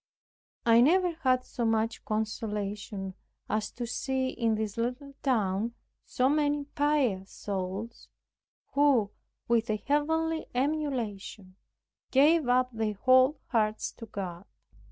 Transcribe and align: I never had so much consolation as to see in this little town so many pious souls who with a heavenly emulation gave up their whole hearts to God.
I 0.65 0.81
never 0.81 1.11
had 1.11 1.45
so 1.45 1.63
much 1.63 2.03
consolation 2.05 3.13
as 3.47 3.69
to 3.73 3.85
see 3.85 4.29
in 4.29 4.55
this 4.55 4.75
little 4.75 5.13
town 5.21 5.75
so 6.07 6.27
many 6.27 6.63
pious 6.63 7.29
souls 7.29 8.09
who 8.73 9.11
with 9.47 9.69
a 9.69 9.77
heavenly 9.77 10.47
emulation 10.55 11.55
gave 12.09 12.47
up 12.49 12.71
their 12.73 12.95
whole 12.95 13.41
hearts 13.49 13.91
to 13.91 14.07
God. 14.07 14.45